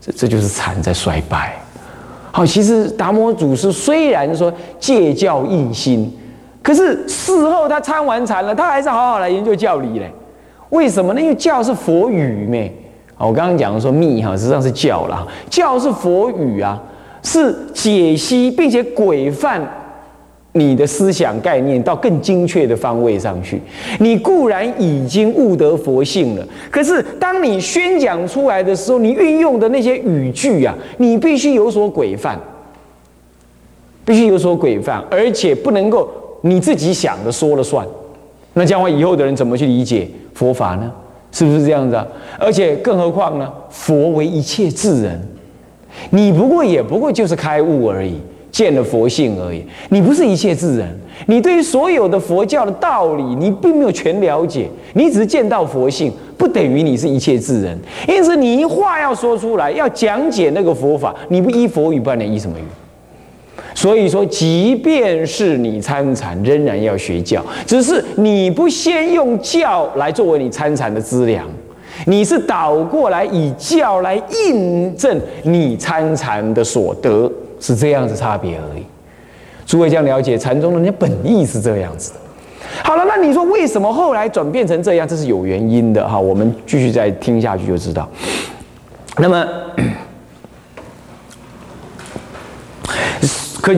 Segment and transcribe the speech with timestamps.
[0.00, 1.56] 这这就是禅在衰败。
[2.32, 6.10] 好，其实达摩祖师虽然说戒教印心，
[6.62, 10.10] 可是事后他参完禅了，他还是好好来研究教理嘞。
[10.70, 11.20] 为什么呢？
[11.20, 12.72] 因为教是佛语咩？
[13.18, 15.26] 我刚刚讲的说密哈，实际上是教了。
[15.50, 16.80] 教是佛语啊，
[17.22, 19.60] 是解析并且规范
[20.52, 23.60] 你的思想概念到更精确的方位上去。
[24.00, 32.38] 你固然已经悟得佛性了，可是当你宣讲出来的时候，你运用的那些语句啊，你必须有所规范，
[34.04, 36.10] 必须有所规范，而且不能够
[36.42, 37.86] 你自己想的说了算。
[38.54, 40.90] 那将来以后的人怎么去理解佛法呢？
[41.30, 42.04] 是不是这样子啊？
[42.40, 43.48] 而且更何况呢？
[43.70, 45.28] 佛为一切智人，
[46.10, 48.16] 你不过也不过就是开悟而已，
[48.50, 49.64] 见了佛性而已。
[49.90, 57.78] 你不是一切智人，你对于所有的佛教的道理，你并没有全了解，你只是见到佛性，不等于你是一切智人。
[58.08, 62.62] 因此，你一话要说出来，要讲解那个佛法，你不依佛语，不然你依什么语？
[63.72, 71.46] 所以说，即便是你参禅，仍然要学教，只是你不先用教来作为你参禅的资粮，
[72.06, 77.30] 你是倒过来以教来印证你参禅的所得，
[77.60, 78.82] 是这样子差别而已。
[79.64, 82.12] 诸位这样了解禅宗人家本意是这样子。
[82.82, 85.06] 好了，那你说为什么后来转变成这样？
[85.06, 86.18] 这是有原因的哈。
[86.18, 88.08] 我们继续再听下去就知道。
[89.18, 89.46] 那么。
[93.60, 93.74] 可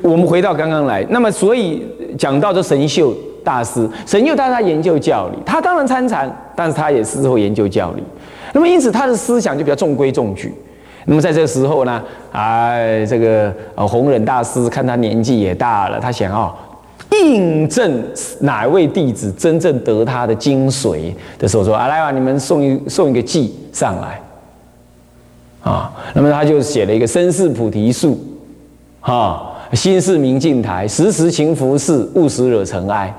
[0.00, 1.86] 我们回到刚刚来，那么所以
[2.18, 8.02] 讲到这神秀大师，神秀大师他研究教理，他当然参禅，但是他也事后研究教理。
[8.54, 10.54] 那么因此他的思想就比较中规中矩。
[11.06, 16.54] 那么在这时候呢，哎，这个呃弘忍大师看他年纪也大了，他想要
[17.12, 18.04] 印证
[18.40, 24.20] 哪位弟子真正得他的精髓的时候，说啊来吧，你们送一送一个记上来
[25.62, 25.92] 啊。
[26.12, 28.18] 那么他就写了一个身世菩提树。
[29.00, 33.14] 啊，心是明镜台，时时勤拂拭，勿使惹尘埃。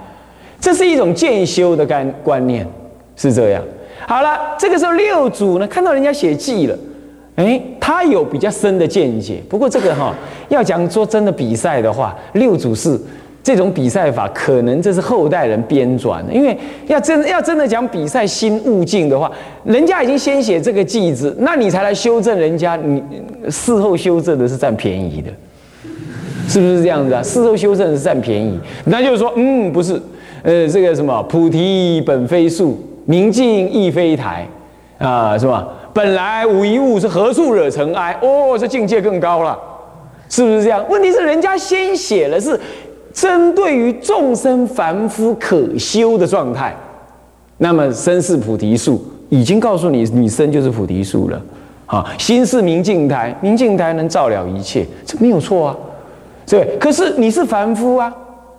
[0.59, 2.67] 这是一种渐修的概观念，
[3.15, 3.63] 是这样。
[4.05, 6.77] 好了，这个时候六祖呢，看到人家写记了，
[7.37, 9.41] 哎，他有比较深的见解。
[9.47, 10.13] 不过这个哈，
[10.49, 12.99] 要讲说真的比赛的话，六祖是
[13.43, 16.33] 这种比赛法，可能这是后代人编撰的。
[16.33, 19.31] 因为要真要真的讲比赛心悟境的话，
[19.63, 23.01] 人家已经先写这个记子，那你才来修正人家，你
[23.49, 25.29] 事后修正的是占便宜的。
[26.49, 27.21] 是不是这样子啊？
[27.21, 30.01] 事后修正是占便宜，那就是说，嗯，不是，
[30.43, 34.47] 呃，这个什么菩提本非树，明镜亦非台，
[34.97, 35.67] 啊，是吧？
[35.97, 38.15] 本来无一物，是何处惹尘埃？
[38.21, 39.57] 哦，这境界更高了，
[40.29, 40.85] 是不是这样？
[40.87, 42.59] 问题是人家先写了是
[43.11, 46.75] 针对于众生凡夫可修的状态，
[47.57, 51.41] 那么身是菩提树，已经告诉你，你身就是菩提树了，
[51.87, 55.77] 啊，心是明镜台，明镜台能照了一切，这没有错啊。
[56.45, 58.13] 对，可是你是凡夫啊，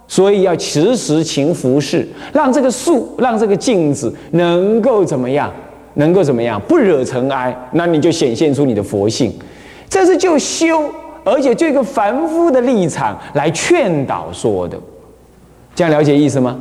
[0.09, 5.49] 所以要时时勤拂拭，让这个树，让这个镜子能够怎么样？
[5.99, 6.61] 能够怎么样？
[6.67, 9.33] 不惹尘埃，那你就显现出你的佛性。
[9.89, 10.91] 这是就修，
[11.25, 14.79] 而且就一个凡夫的立场来劝导说的，
[15.75, 16.59] 这样了解意思吗？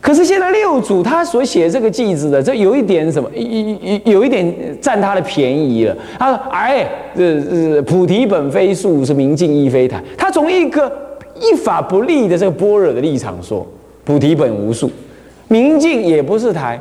[0.00, 3.28] 可是现在六祖他所写这个句子的，这有一点什么？
[3.34, 5.96] 有有一点占他的便宜了。
[6.18, 6.86] 他说：“哎，
[7.16, 10.92] 这这菩提本非树，是明镜亦非台。”他从一个
[11.40, 13.66] 一法不立的这个般若的立场说
[14.04, 14.88] ：“菩提本无树，
[15.48, 16.78] 明镜也不是台。”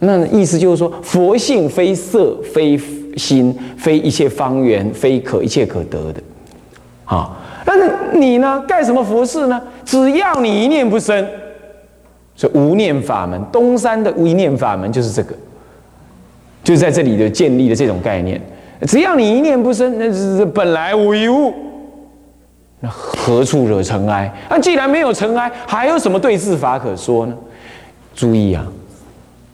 [0.00, 2.78] 那意思就是说，佛性非色，非
[3.16, 6.20] 心，非一切方圆，非可一切可得的。
[7.04, 8.62] 好，但是你呢？
[8.66, 9.60] 干什么佛事呢？
[9.84, 11.26] 只要你一念不生。
[12.34, 15.34] 所以无念法门，东山的无念法门就是这个，
[16.64, 18.40] 就在这里的建立的这种概念。
[18.88, 21.52] 只要你一念不生，那是本来无一物，
[22.80, 24.32] 那何处惹尘埃？
[24.48, 27.34] 那既然没有尘埃，还有什么对治法可说呢？
[28.14, 28.66] 注意啊，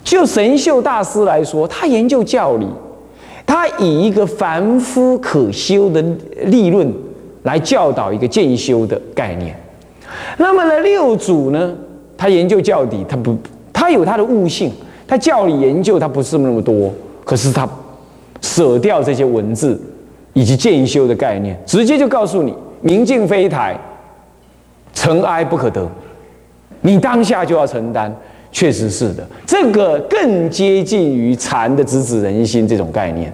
[0.07, 2.67] 就神秀大师来说，他研究教理，
[3.45, 6.01] 他以一个凡夫可修的
[6.45, 6.91] 立论
[7.43, 9.59] 来教导一个渐修的概念。
[10.39, 11.75] 那么呢，六祖呢？
[12.17, 13.37] 他研究教理，他不，
[13.73, 14.73] 他有他的悟性，
[15.09, 16.95] 他教理研究他不是那么多，
[17.25, 17.69] 可是他
[18.41, 19.79] 舍掉这些文字
[20.35, 23.77] 以及渐修的概念，直接就告诉你：明镜非台，
[24.95, 25.85] 尘埃不可得，
[26.81, 28.15] 你当下就要承担。
[28.57, 33.31] 确实是的，这个更接近于禅的直指人心这种概念。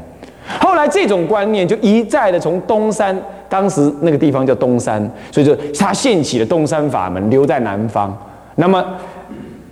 [0.59, 3.17] 后来这种观念就一再的从东山，
[3.49, 8.13] 当时那个地方叫东山，所以说他现起了东山法门，留在南方。
[8.57, 8.85] 那么，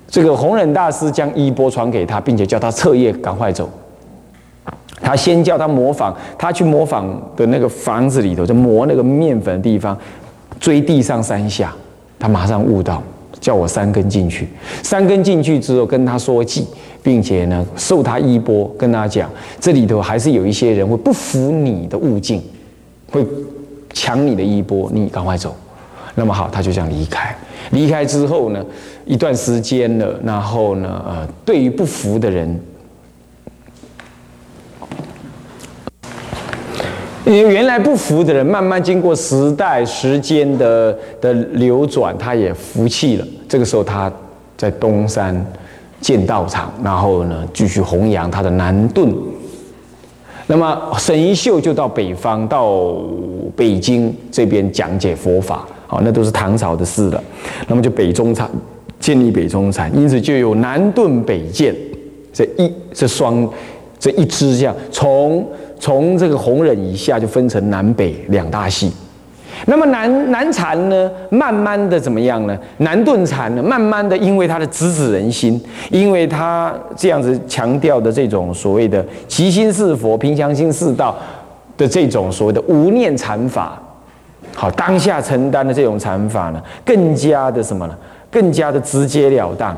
[0.06, 3.68] 这个弘忍大师将衣钵传给他，并且叫他彻夜赶快走。
[5.02, 9.98] 他先叫他模仿，他去模仿的那个房子里头，就磨那个面粉的地方，
[10.60, 11.74] 追地上三下，
[12.20, 13.02] 他马上悟到，
[13.40, 14.46] 叫我三根进去，
[14.82, 16.66] 三根进去之后跟他说计，
[17.02, 22.42] 并且呢受他衣钵，跟他讲，这里头还是有一些人会不服你的悟境，
[23.10, 23.26] 会
[23.92, 25.56] 抢你的衣钵，你赶快走。
[26.16, 27.34] 那么好，他就这样离开。
[27.70, 28.62] 离开之后呢，
[29.06, 32.60] 一段时间了，然后呢，呃，对于不服的人，
[37.30, 43.26] 原来不服的人，慢慢经过时代时间的的流转，他也服气了。
[43.48, 44.12] 这个时候，他
[44.56, 45.44] 在东山
[46.00, 49.12] 建道场，然后呢，继续弘扬他的南顿。
[50.46, 52.96] 那么沈一秀就到北方，到
[53.54, 55.66] 北京这边讲解佛法。
[55.86, 57.22] 好，那都是唐朝的事了。
[57.68, 58.50] 那么就北中禅
[58.98, 61.74] 建立北中禅，因此就有南顿北渐
[62.32, 63.48] 这一这双
[63.98, 65.46] 这一支这样，从
[65.80, 68.92] 从这个弘忍以下就分成南北两大系。
[69.66, 72.56] 那么南南禅呢，慢慢的怎么样呢？
[72.78, 75.60] 南顿禅呢，慢慢的因为它的直指人心，
[75.90, 81.14] 因为它这样子强调的这种所谓的即心是佛、平常心是道
[81.76, 83.78] 的这种所谓的无念禅法。
[84.54, 87.96] 好，当下承担的这种禅法呢，更加的什么呢？
[88.30, 89.76] 更加的直截了当。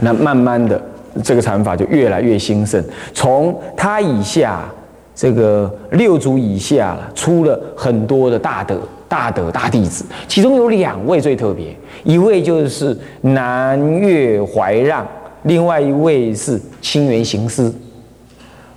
[0.00, 0.80] 那慢慢的，
[1.24, 2.84] 这个禅法就越来越兴盛。
[3.14, 4.62] 从他以下，
[5.18, 8.78] 这个六祖以下了，出了很多的大德、
[9.08, 10.04] 大德、大弟子。
[10.28, 15.04] 其中有两位最特别，一位就是南岳怀让，
[15.42, 17.74] 另外一位是清源行思。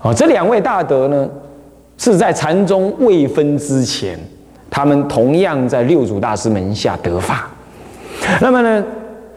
[0.01, 1.29] 哦，这两位大德呢，
[1.95, 4.19] 是在禅宗未分之前。
[4.67, 7.51] 他们同样在六祖大师门下得法，
[8.39, 8.83] 那么呢，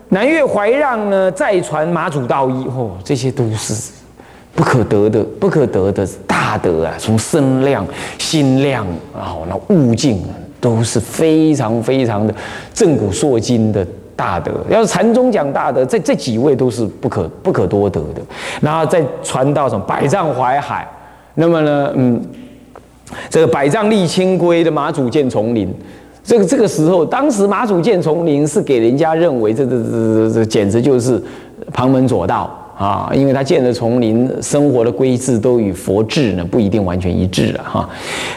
[0.09, 3.93] 南岳怀让呢再传马祖道一哦，这些都是
[4.55, 6.95] 不可得的、不可得的大德啊！
[6.99, 7.87] 从身量、
[8.19, 10.23] 心量啊，那悟境
[10.61, 12.35] 都是非常非常的
[12.73, 14.53] 正骨烁金的大德。
[14.69, 18.23] 要是禅宗讲大德，这这几位都是不可不可多得的。
[18.61, 20.89] 然后再传到什么百丈怀海，
[21.35, 22.21] 那么呢，嗯。
[23.29, 25.73] 这个百丈立清规的马祖建丛林，
[26.25, 31.23] 这个这个时候，当时马祖建丛林是给人家认为这这这这简直就是
[31.71, 37.89] 旁门左道啊，因为他建的丛林生活的规制都与佛制呢不一定完全一致了哈。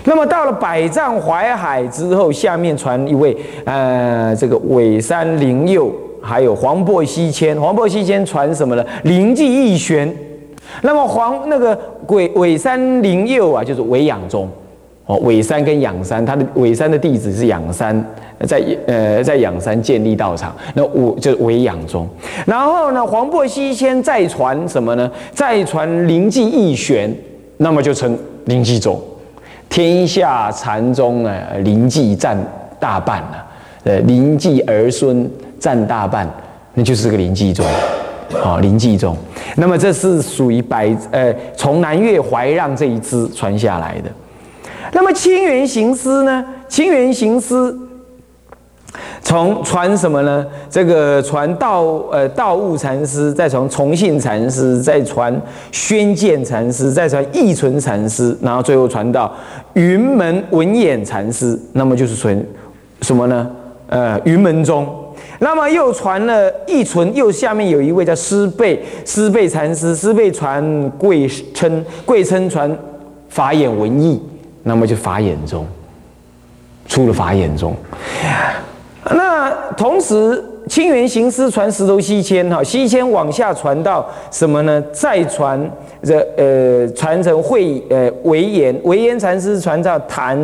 [0.03, 3.35] 那么到了百丈怀海之后，下面传一位
[3.65, 5.91] 呃这个尾山灵佑，
[6.21, 8.85] 还有黄檗西迁，黄檗西迁传什么呢？
[9.03, 10.13] 灵寂义玄。
[10.81, 11.75] 那么黄那个
[12.05, 14.47] 鬼尾山灵佑啊，就是韦养宗，
[15.05, 18.05] 哦，尾山跟养山，他的尾山的弟子是养山，
[18.45, 22.07] 在呃在仰山建立道场，那我就是尾养宗。
[22.45, 25.09] 然后呢，黄檗西迁再传什么呢？
[25.33, 27.13] 再传灵寂义玄，
[27.57, 29.01] 那么就成灵寂宗。
[29.69, 32.37] 天下禅宗呢，灵寂占
[32.79, 33.45] 大半了，
[33.83, 35.29] 呃，灵寂儿孙
[35.59, 36.29] 占大半，
[36.73, 37.65] 那就是个灵寂宗。
[38.41, 39.15] 好，灵济宗，
[39.55, 44.09] 那么这是属于百呃，从南岳怀让这一支传下来的。
[44.91, 46.43] 那么清源行思呢？
[46.67, 47.86] 清源行思
[49.27, 50.47] 从传什么呢？
[50.69, 55.38] 这个传道呃道悟禅师，再从崇信禅师，再传
[55.69, 59.29] 宣鉴禅师，再传义存禅师，然后最后传到
[59.74, 62.42] 云门文偃禅师，那么就是传
[63.01, 63.51] 什么呢？
[63.87, 64.87] 呃，云门宗。
[65.40, 72.73] 那么又传了一存，又下面有一位叫师贝，师贝禅师，师贝传贵称，贵称传
[73.28, 74.23] 法眼文艺，
[74.63, 75.68] 那么就法眼宗，
[76.87, 77.75] 出了法眼宗。
[79.76, 84.83] 同时清源行思传石头西迁哈，西迁往下传到什么呢？
[84.92, 85.59] 再传
[86.04, 90.38] 这呃传承会呃维严，维严禅师传到谭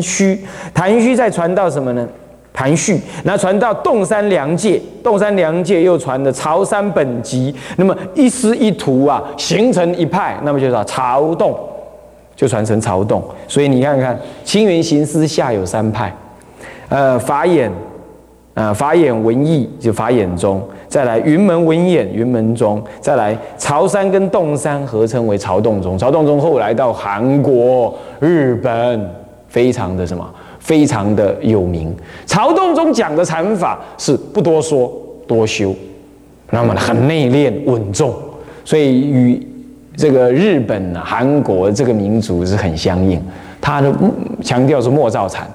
[0.00, 0.38] 虚，
[0.74, 2.06] 谭虚再传到什么呢？
[2.52, 11.56] 谭旭，那传到洞山良界，洞山良界又传的潮山本集，那么一师一徒啊，形成一派，那么就叫曹洞，
[12.34, 13.22] 就传成曹洞。
[13.46, 16.14] 所以你看看，清源行思下有三派，
[16.88, 17.70] 呃，法眼，
[18.54, 25.96] 啊，法眼文艺就法眼中，再来云门文偃云门中，再来潮山跟洞山合称为曹洞宗。
[25.96, 29.10] 曹洞宗后来到韩国、日本，
[29.48, 30.28] 非常的什么？
[30.58, 31.94] 非常的有名，
[32.26, 34.92] 曹洞宗讲的禅法是不多说
[35.26, 35.74] 多修，
[36.50, 38.14] 那么很内敛稳重，
[38.62, 39.48] 所以与
[39.96, 43.20] 这个日本、韩国这个民族是很相应。
[43.58, 43.92] 他的
[44.42, 45.48] 强调是莫造禅，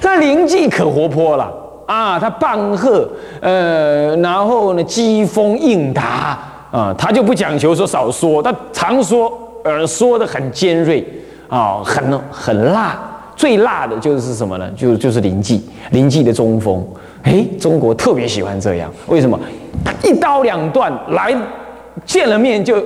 [0.00, 1.52] 他灵寂可活泼了
[1.86, 3.08] 啊，他棒喝，
[3.40, 6.38] 呃，然后呢，机锋应答
[6.70, 9.32] 啊，他就不讲求说少说，他常说
[9.64, 11.06] 呃说的很尖锐
[11.48, 12.98] 啊，很很辣。
[13.36, 14.70] 最辣的就是什么呢？
[14.76, 16.86] 就就是临济，临济的中锋。
[17.22, 19.38] 哎，中国特别喜欢这样，为什么？
[20.04, 21.34] 一刀两断，来
[22.04, 22.82] 见了面就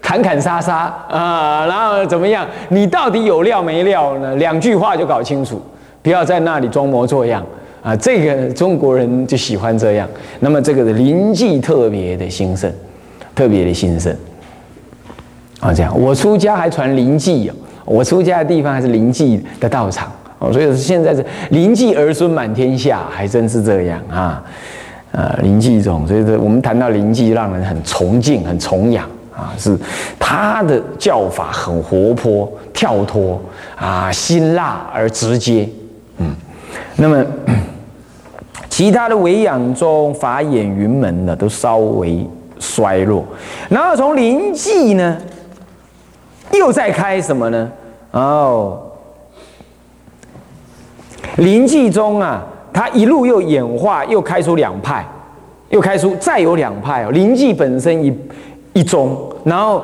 [0.00, 2.44] 砍砍杀杀啊，然后怎么样？
[2.68, 4.34] 你到底有料没料呢？
[4.36, 5.62] 两句话就搞清楚，
[6.02, 7.44] 不要在那里装模作样
[7.82, 7.94] 啊！
[7.96, 10.08] 这个中国人就喜欢这样。
[10.40, 12.70] 那么这个的临济特别的兴盛，
[13.34, 14.12] 特别的兴盛
[15.60, 15.72] 啊！
[15.72, 17.54] 这样，我出家还传临济哦。
[17.84, 24.42] 我出家的地方还是临济的道场哦，所以现在是临济儿孙满天下，还真是这样啊！
[25.12, 29.06] 呃，临济种，所以说我们谈到临济，让人很崇敬、很崇仰
[29.36, 29.76] 啊，是
[30.18, 33.40] 他的教法很活泼、跳脱
[33.76, 35.68] 啊，辛辣而直接。
[36.18, 36.34] 嗯，
[36.96, 37.24] 那么
[38.68, 42.26] 其他的维养宗、法眼、云门呢，都稍微
[42.58, 43.24] 衰弱。
[43.68, 45.18] 然后从临济呢？
[46.52, 47.70] 又在开什么呢？
[48.10, 48.78] 哦，
[51.36, 52.42] 临济中啊，
[52.72, 55.06] 它一路又演化，又开出两派，
[55.70, 57.10] 又开出再有两派哦。
[57.10, 58.14] 临济本身一
[58.74, 59.82] 一宗，然后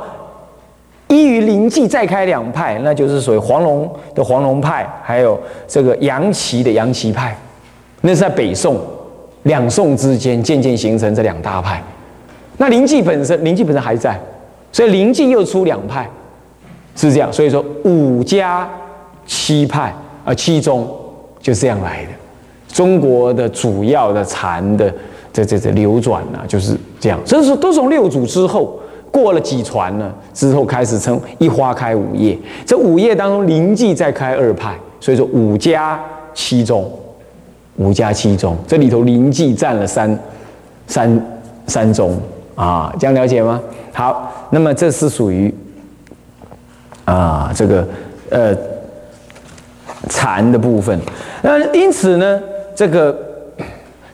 [1.08, 7.36] 依于临济再开两派，那就是属于黄龙的黄龙派，还有这个杨岐的杨岐派。
[8.00, 8.78] 那是在北宋
[9.44, 11.82] 两宋之间渐渐形成这两大派。
[12.58, 14.18] 那临济本身，临济本身还在，
[14.70, 16.08] 所以临济又出两派。
[16.94, 18.68] 是这样，所以说五家
[19.24, 20.88] 七派啊，七宗
[21.40, 22.10] 就这样来的。
[22.66, 24.92] 中国的主要的禅的
[25.32, 27.18] 这这这流转呢，就是这样。
[27.24, 28.78] 这是都从六祖之后
[29.10, 32.38] 过了几传呢，之后开始称一花开五叶。
[32.66, 36.00] 这五叶当中，临济再开二派，所以说五家
[36.34, 36.90] 七宗，
[37.76, 40.18] 五家七宗，这里头临济占了三
[40.86, 42.18] 三三宗
[42.54, 43.60] 啊，这样了解吗？
[43.92, 45.52] 好，那么这是属于。
[47.04, 47.88] 啊，这个
[48.28, 48.54] 呃
[50.10, 51.00] 禅的部分，
[51.40, 52.38] 那因此呢，
[52.74, 53.16] 这个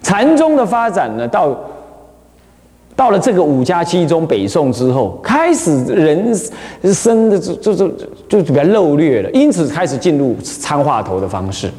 [0.00, 1.58] 禅宗的发展呢，到
[2.96, 6.32] 到了这个五家七宗北宋之后，开始人
[6.92, 7.88] 生的就就就
[8.28, 11.70] 就比较漏略了，因此开始进入参话头的方式。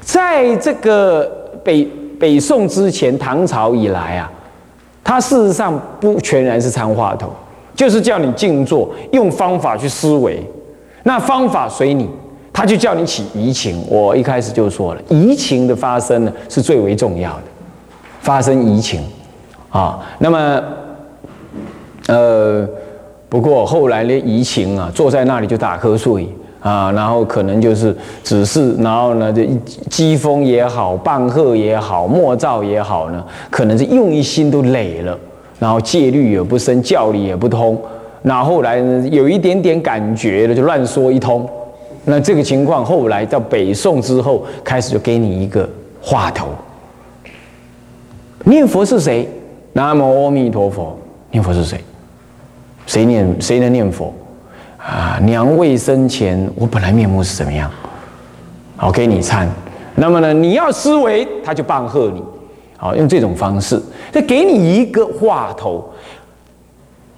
[0.00, 1.30] 在这个
[1.62, 1.86] 北
[2.18, 4.32] 北宋之前，唐朝以来啊，
[5.04, 7.30] 它事实上不全然是参话头。
[7.74, 10.42] 就是叫你静坐，用方法去思维，
[11.02, 12.08] 那方法随你，
[12.50, 13.84] 他就叫你起移情。
[13.86, 17.42] 我一开始就说了，移情的发生呢是最为重要的，
[18.22, 19.02] 发生移情
[19.76, 19.98] 啊。
[20.18, 20.62] 那么，
[22.06, 22.68] 呃，
[23.28, 26.28] 不过后来连移情啊，坐在那里就打瞌睡
[26.60, 29.46] 啊，然后可能就是只是，然后呢，这
[29.90, 35.18] 机锋也好，半鹤也好，莫照也好呢，可能是用一心都累了。
[35.58, 37.80] 然后戒律也不深，教理也不通，
[38.22, 41.48] 那后来呢，有一点点感觉了，就乱说一通。
[42.04, 45.66] 那这个情况后来到北宋之后，开始就给你一个
[46.00, 46.48] 话头。
[48.44, 49.26] 念佛是谁？
[49.76, 50.98] 南无阿弥陀佛。
[51.30, 51.78] 念佛是谁？
[52.86, 53.36] 谁念？
[53.38, 54.10] 谁能念佛？
[54.78, 57.70] 啊，娘未生前，我本来面目是怎么样？
[58.78, 59.46] 好，给你参。
[59.96, 62.22] 那么呢，你要思维，他就棒喝你。
[62.78, 63.78] 好，用这种方式，
[64.10, 65.84] 再给你一个话头，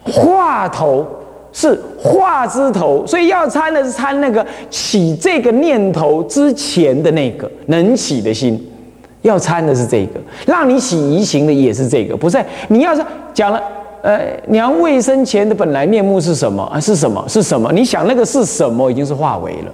[0.03, 1.07] 话头
[1.53, 8.61] 是话之头，所以要参的是参那个起这个念头之前的那个能起的心，
[9.23, 12.43] 要参的是这个，让你起疑情的也是这个，不是？
[12.69, 13.63] 你要是讲了，
[14.03, 16.79] 呃，娘未生前的本来面目是什么啊？
[16.81, 17.25] 是什么？
[17.29, 17.73] 是什么？
[17.73, 18.91] 你想那个是什么？
[18.91, 19.73] 已经是化为了，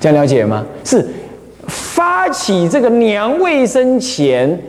[0.00, 0.64] 这样了解吗？
[0.84, 1.06] 是。
[1.68, 4.60] 发起这个娘未生前，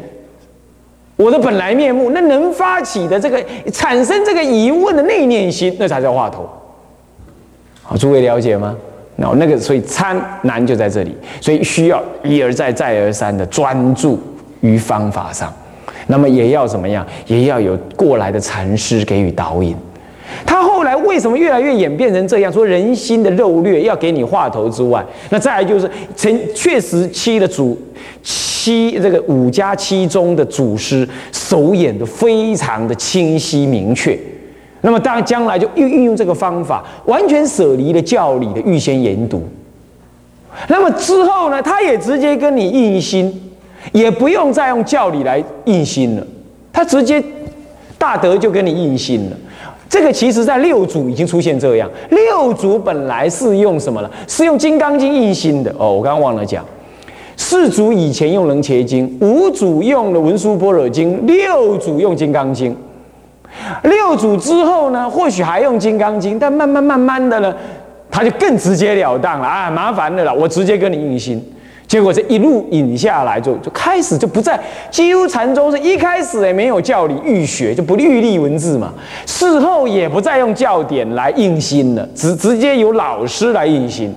[1.16, 6.48] 我的本来面目，那能发起的这个产生这个疑问的内念心，那才叫话头。
[7.82, 8.76] 好，诸位了解吗？
[9.18, 14.20] 那那个所以参难就在这里，所以需要一而再再而三的专注
[14.62, 15.54] 于方法上，
[16.08, 17.06] 那么也要怎么样？
[17.28, 19.76] 也要有过来的禅师给予导引。
[20.46, 22.52] 他后来为什么越来越演变成这样？
[22.52, 27.80] 说人心的肉略要给你话头之外，那再来就是曾确实七的主
[28.24, 34.18] 七这个五家七中的祖师手演的非常的清晰明确。
[34.86, 39.42] 那么当将来就运运用这个方法，完全舍离了教理的预先研读。
[40.68, 43.34] 那么之后呢，他也直接跟你印心，
[43.94, 46.28] 也不用再用教理来印心了，
[46.74, 47.24] 他直接
[47.98, 49.38] 大德就跟你印心了。
[49.90, 51.90] 这个其实在六祖已经出现这样。
[52.10, 54.12] 六祖本来是用什么呢？
[54.28, 55.94] 是用《金刚经》印心的哦。
[55.94, 56.66] 我刚刚忘了讲，
[57.38, 62.72] 四祖以前用《楞伽经》，五祖用了《文殊般若经》，六祖用《金刚经》。
[63.84, 67.54] 六祖之后呢，或许还用《金刚经》，但慢慢慢慢的呢，
[68.10, 71.44] 他就更直截了当了啊，麻烦的了，我直接跟你印心。
[71.86, 78.92] 结果这一路引下来，就就开始就不在，几乎禅宗是一开始也没有教理预学，就不预立文字嘛。
[79.28, 84.12] 事后也不再用教典来印心了，直直接由老师来印心。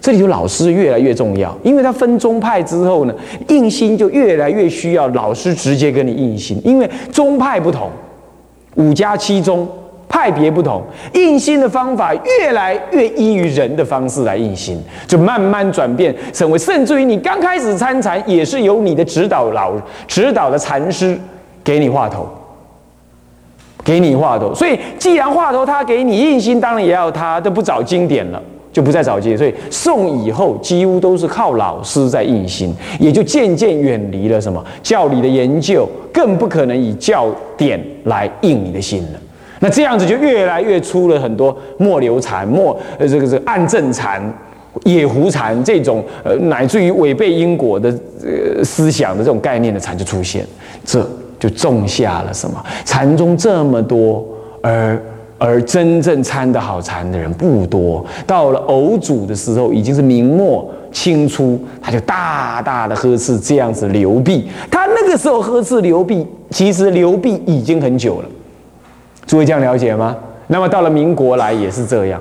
[0.00, 3.14] 这里有老师越来越重要，因为他分宗派之后呢，
[3.48, 7.90] 印心就越来越需要老师直接跟你印心，因为宗派不同，
[8.78, 9.68] 五家七宗。
[10.10, 10.82] 派别不同，
[11.12, 19.74] 印心的方法越来越依于人的方式来印心，就慢慢转变成为，甚至于你刚开始参禅也是由你的指导老
[20.06, 21.16] 指导的禅师
[21.62, 22.26] 给你画头，
[23.84, 24.54] 给你画头。
[24.54, 28.42] 所以既然画头他给你印心，当然也要他都不找经典了，
[28.72, 29.36] 就不再找经。
[29.36, 39.18] 所以宋以后几乎都是靠老师在印心，也就渐渐远离了什么教理的研究，更不可能以教典来印你的心了。
[39.60, 44.22] 那这样子就越来越出了很多末流禅、末呃这个这个暗正禅、
[44.84, 50.46] 野狐禅这种呃乃至于违背因果的呃思想的这种概念的禅就出现，
[50.84, 51.04] 这
[51.40, 52.64] 就种下了什么？
[52.84, 54.24] 禅宗这么多，
[54.62, 55.00] 而
[55.38, 58.04] 而真正参的好禅的人不多。
[58.26, 64.48] 到了偶祖的时候，已经是明末清初，他就大大的呵斥这样子流弊。
[64.70, 68.28] 他那个时候呵斥流弊，其实流弊已经很久了。
[69.26, 70.16] 诸位这样了解吗？
[70.48, 72.20] 那么到了民国来也是这样。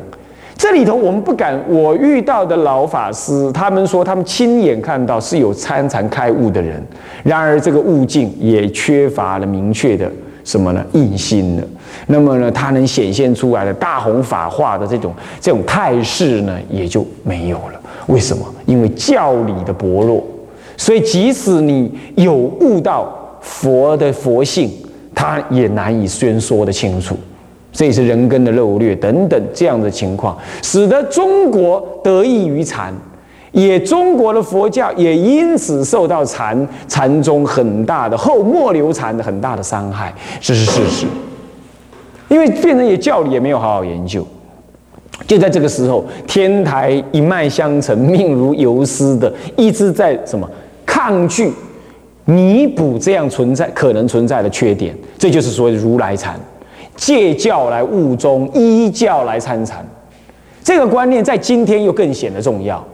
[0.58, 6.84] 这里头我们不敢，我遇到的老法师，他们说他们亲眼看到是有参禅开悟的人，
[7.24, 10.12] 然而这个悟境也缺乏了明确的
[10.44, 10.84] 什么呢？
[10.94, 11.64] 印心了。
[12.08, 17.80] 那么呢，它能显现出来的大弘法化的这种这种态势呢，也就没有了。
[18.08, 18.46] 为什么？
[18.66, 20.24] 因为教理的薄弱，
[20.76, 23.10] 所以即使你有悟到
[23.42, 24.72] 佛的佛性。
[25.20, 27.18] 它也难以宣说的清楚，
[27.74, 32.94] 这也是人根的漏略等等这样的情况，使得中国得益于禅，
[33.52, 41.08] 也中国的佛教也因此受到禅禅宗很大的后末流禅的很大的伤害，这是事实。
[42.28, 44.26] 因为变成也教理也没有好好研究，
[45.26, 50.50] 就在这个时候，天台一脉相承，命如游丝的，一直在什么
[50.86, 51.54] 抗拒。
[52.30, 56.38] 弥补这样存在可能存在的缺点，这就是所谓如来禅，
[56.98, 59.86] 借教来悟中，依教来参禅。
[60.62, 62.86] 这个观念在今天又更显得重要。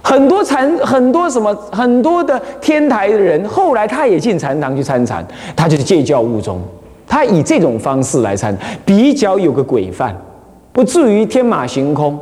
[0.00, 6.60] 很多禅，很多什么，很多的天台的人，后来他也进禅堂去参禅，他就是借教悟中，
[7.06, 10.16] 他以这种方式来参，比较有个规范，
[10.72, 12.18] 不至于天马行空。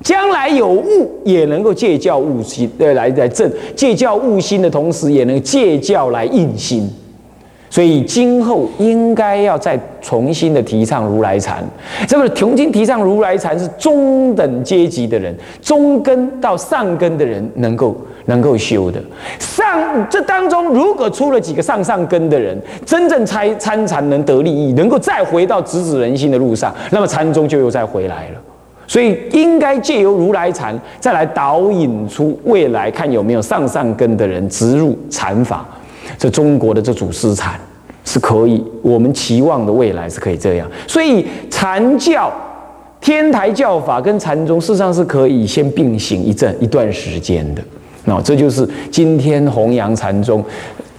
[0.00, 6.88] 将来有悟，也能够借教悟心，对，来来证借教悟心的同时，也能借教来印心。
[7.70, 11.62] 所以今后应该要再重新的提倡如来禅。
[12.06, 18.98] 这么重新提倡如来禅，是中等阶级的人，中根到上根的人能够能够修的。
[19.38, 28.40] 上这当中，如果出了几个上上根的人，真正参参禅能得利益，能够再回到直指人心的路上，那么禅宗就又再回来了。
[28.86, 35.66] 所以应该借由如来禅，再来导引出未来，看有没有上上根的人植入禅法。
[36.18, 37.58] 这中国的这祖师禅
[38.04, 40.68] 是可以，我们期望的未来是可以这样。
[40.86, 42.32] 所以禅教、
[43.00, 47.62] 天台教法跟禅宗事实上是可以先并行一阵一段时间的。
[48.04, 50.44] 那这就是今天弘扬禅宗，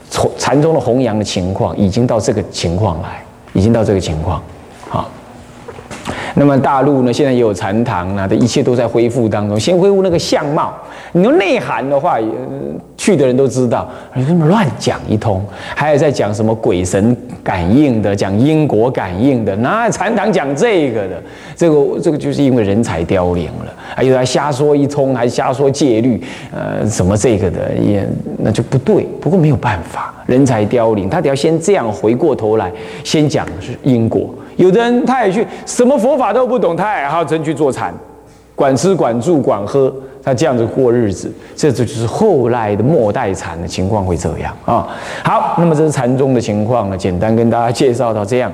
[0.10, 4.42] 从禅宗的弘扬的情况，已经到这个情况来，已经到这个情况。
[6.40, 9.60] 那么大陆呢，现在也有禅堂啊，的一切都在恢复当中。
[9.60, 10.74] 先恢复那个相貌，
[11.12, 12.18] 你说内涵的话，
[12.96, 21.22] 去的人都知道，你这么乱讲一通，还有在讲什么鬼神感应的，讲因果感应的，哪禅堂讲这个的？
[21.58, 26.24] 这个这个就是因为人才凋零了，还有他瞎说一通，还瞎说戒律，
[26.56, 29.06] 呃，什么这个的也那就不对。
[29.20, 32.72] 不过没有办法，人才凋零，他得要先这样回过头来，
[33.04, 34.30] 先讲是因果。
[34.58, 37.92] 有的人他也去什么佛法都不懂，他也好真去做禅，
[38.54, 44.88] 管吃管住管喝，他这样子过日子，这这就是后来的末代禅的情况会这样啊。
[45.24, 48.54] 好，那么这是禅宗的情况呢，简单跟大家介绍到这样。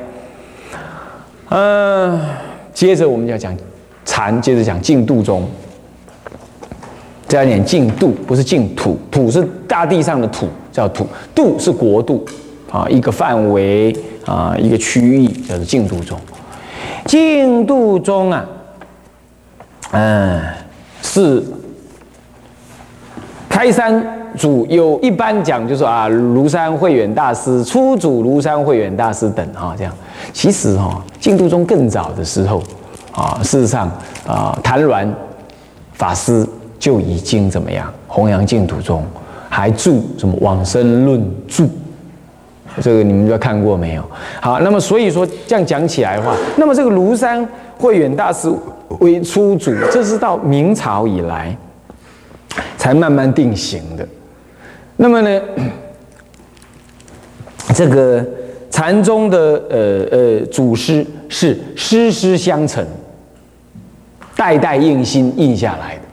[1.49, 2.19] 嗯，
[2.73, 3.55] 接着我们要讲
[4.05, 5.45] 禅，接着讲净土宗。
[7.35, 12.25] 加一点净度，不是净土，土是大地上的土，叫土；度是国度
[12.71, 13.95] 啊，一个范围。
[14.25, 16.17] 啊，一个区域叫做净度宗。
[17.05, 18.43] 净度宗啊，
[19.91, 20.41] 嗯，
[21.03, 21.43] 是
[23.47, 24.03] 开山
[24.35, 29.93] 祖有一般讲，就说啊，庐山慧远大师、初祖庐山慧远大师等哈，这样。
[30.33, 32.63] 其实哈，净度宗更早的时候
[33.11, 33.87] 啊，事实上
[34.25, 35.07] 啊，谭鸾
[35.93, 36.43] 法师
[36.85, 39.03] 就已经怎么样弘扬净土宗，
[39.49, 41.65] 还著什么往生论著，
[42.79, 44.03] 这个你们都看过没有？
[44.39, 47.43] 好，那么所以说这样讲起来的话，那么这个庐山
[47.79, 48.47] 慧远大师
[48.99, 51.57] 为初祖，这是到明朝以来
[52.77, 54.07] 才慢慢定型的。
[54.97, 55.41] 那么呢，
[57.73, 58.23] 这个
[58.69, 62.85] 禅宗的呃呃祖师是师师相承，
[64.35, 66.04] 代代印心印下来的。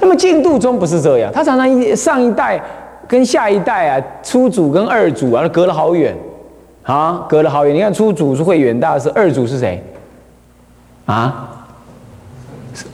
[0.00, 2.60] 那么净土宗不是这样，他常常一上一代
[3.06, 6.16] 跟下一代啊，初祖跟二祖啊，隔了好远
[6.82, 7.74] 啊，隔了好远。
[7.74, 9.82] 你看初祖是慧远大师，二祖是谁？
[11.06, 11.50] 啊？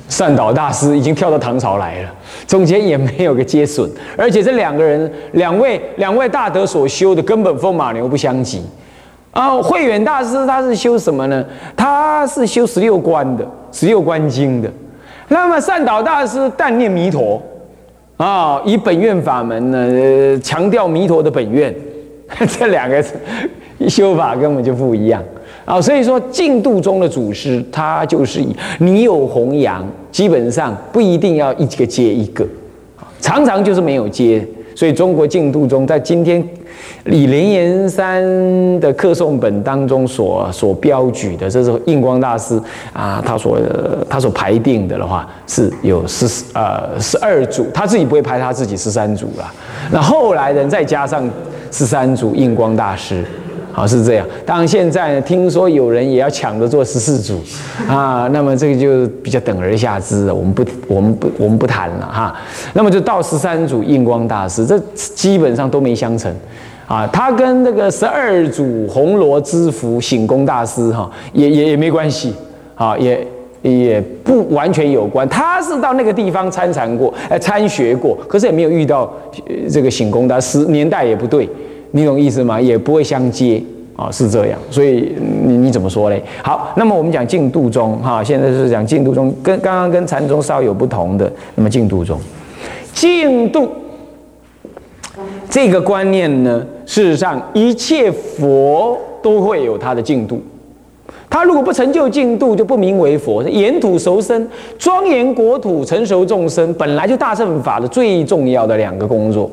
[0.08, 2.14] 善导大师已经跳到唐朝来了，
[2.46, 8.62] 中间也没有个接损，而且这两个人，两位两位大德所修的根本风马牛不相及。
[9.32, 11.44] 啊，慧远大师他是修什么呢？
[11.76, 14.70] 他是修十六观的，十六观经的。
[15.28, 17.42] 那么善导大师但念弥陀，
[18.16, 21.74] 啊，以本愿法门呢，强调弥陀的本愿，
[22.46, 23.02] 这两个
[23.88, 25.22] 修法根本就不一样。
[25.64, 29.82] 啊，所以说净土中的祖师，他就是以你有弘扬，
[30.12, 32.46] 基本上不一定要一个接一个，
[33.18, 34.46] 常常就是没有接。
[34.76, 36.46] 所以中国净土中，在今天
[37.04, 38.22] 李莲岩山
[38.80, 42.58] 的刻诵本当中所所标举的，这是印光大师
[42.92, 43.58] 啊，他所
[44.08, 49.52] 他所排定的的话，是有十呃十二组，他自己不会排他自己十三组了。
[49.92, 51.28] 那后来人再加上
[51.70, 53.24] 十三组印光大师。
[53.76, 57.42] 好是这样，当然现在呢，听说有人也要抢着做十四组，
[57.88, 62.36] 啊，那么这个就比较等而下之，我们不，我们不，我们不谈了哈。
[62.72, 66.32] 那么就到十三组印光大师，这基本上都没相成，
[66.86, 72.32] 啊，他跟那个十二组红罗之福醒功大师哈，也也也没关系，
[72.74, 73.26] 啊，也
[73.62, 75.26] 也不完全有关。
[75.28, 79.10] 他是到那个地方参禅过，哎，参学过，可是也没有遇到
[79.70, 81.48] 这个醒功大师，年代也不对。
[81.92, 82.60] 你懂意思吗？
[82.60, 83.62] 也不会相接
[83.96, 84.58] 啊，是这样。
[84.68, 85.14] 所以
[85.46, 86.22] 你你怎么说嘞？
[86.42, 91.32] 好，那么我们讲净土宗哈，现在是讲净土宗，跟刚刚跟禅宗稍有不同的。
[91.54, 92.18] 那么净土宗，
[92.92, 93.68] 净土
[95.54, 100.42] 这个观念呢，事实上一切佛都会有他的净度。
[101.30, 103.40] 他如果不成就净度，就不名为佛。
[103.44, 109.48] 沿土熟身，庄严国土，成熟众生，本来就大乘法的最重要的两个工作。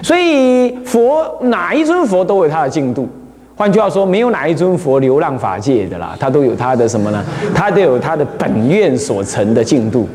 [0.00, 3.06] 所以佛哪一尊佛都有他的净度，
[3.54, 7.22] 换句话说，没有哪一尊佛流浪法界的啦，他都有他的什么呢？
[7.54, 10.08] 他都有他的本愿所成的净度，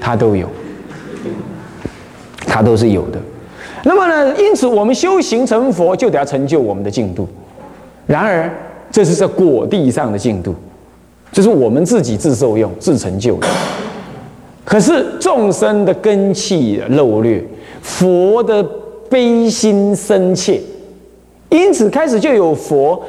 [0.00, 0.48] 他都有，
[2.44, 3.20] 他都是有的。
[3.84, 7.28] 那么呢，因此我们修行成佛，就得要成就我们的净度。
[8.06, 8.50] 然而，
[8.90, 10.54] 这是在果地上的净度，
[11.32, 13.46] 就是我们自己自受用、自成就的。
[14.64, 17.42] 可是众生的根气漏略，
[17.82, 18.64] 佛的。
[19.10, 20.60] 悲心深切，
[21.48, 23.02] 因此开始就有佛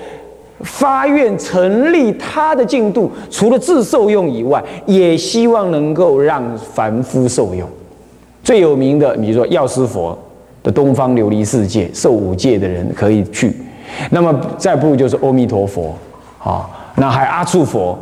[0.62, 7.68] 发愿成立他的净度，除了自受用以外，也希望能够让凡夫受用。
[8.42, 10.18] 最有名的，比如说药师佛
[10.72, 13.54] 东方琉璃世界，受五戒的人可以去。
[14.12, 15.96] 那么再不就是阿弥陀佛，
[16.38, 17.98] 好，那还阿处佛，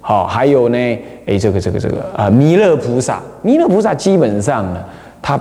[0.00, 0.78] 好，还有呢，
[1.26, 4.84] 哎，这个这个这个啊，弥勒菩萨，弥勒菩萨基本上呢，
[5.20, 5.40] 他。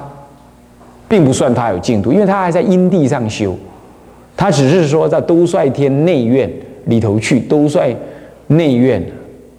[1.11, 3.53] 并不算他有净土，因为他还在因地上修，
[4.37, 6.49] 他只是说在兜率天内院
[6.85, 7.93] 里头去，兜率
[8.47, 9.03] 内院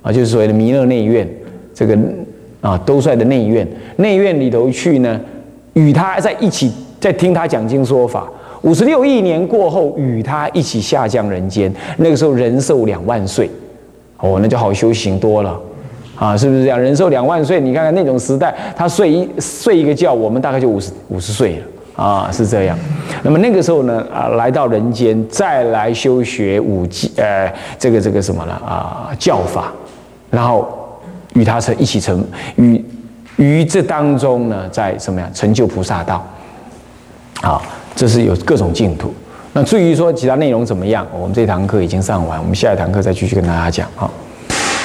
[0.00, 1.28] 啊，就是所谓的弥勒内院，
[1.74, 1.94] 这个
[2.62, 5.20] 啊兜率的内院，内院里头去呢，
[5.74, 6.72] 与他在一起
[7.02, 8.28] 在听他讲经说法。
[8.60, 13.50] 五十六亿年过后，与他一起下降人间，那个时候人寿两万岁，
[14.18, 15.60] 哦，那就好修行多了。
[16.14, 16.80] 啊，是不是这样？
[16.80, 22.78] 人寿两万岁，你看看那种时代，他睡一睡一个觉，我们大概就五十五十岁了啊，是这样。
[23.24, 28.52] 那么那个时候呢，啊，来到人间，再来修学五戒，呃，这个这个什么呢？
[28.64, 29.72] 啊，教法，
[30.30, 30.68] 然后
[31.34, 32.84] 与他成一起成，与
[33.34, 35.28] 于这当中呢，在什么呀？
[35.34, 36.24] 成就菩萨道。
[37.42, 37.60] 好，
[37.96, 39.12] 这是有各种净土。
[39.52, 44.08] 那至于说其他内容怎么样，我们这堂课已经上完，我们下一堂课再继续跟大家讲哈。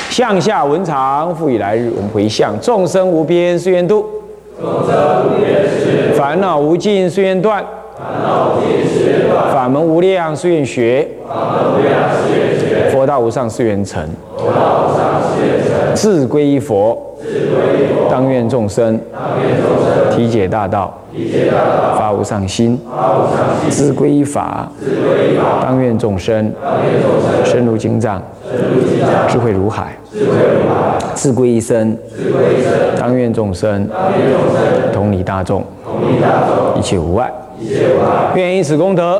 [0.10, 1.92] 向下文长，复以来日。
[1.96, 4.04] 我们回向：众生无边誓愿度，
[4.60, 7.64] 众生无边誓烦恼无尽誓愿断，
[7.96, 14.04] 烦恼无尽誓愿断；法门无量誓愿学，法门无量誓愿学；佛道无上誓愿成，
[14.36, 15.46] 佛道无上誓
[15.98, 16.96] 自归佛，
[18.08, 19.00] 当愿众生
[20.16, 20.96] 体解大道，
[21.98, 22.78] 发无上心；
[23.68, 24.72] 自归法，
[25.60, 26.52] 当愿众生
[27.44, 28.22] 深入经藏，
[29.28, 29.88] 智慧如海；
[31.16, 31.98] 自归一生，
[33.00, 33.90] 当愿众生
[34.94, 35.64] 同理大众，
[36.78, 37.34] 一切无碍。
[38.36, 39.20] 愿以此功德，